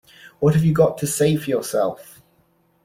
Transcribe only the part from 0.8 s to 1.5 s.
to say for